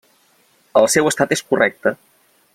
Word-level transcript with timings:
El 0.81 0.89
seu 0.95 1.11
estat 1.11 1.37
és 1.39 1.45
correcte. 1.51 1.95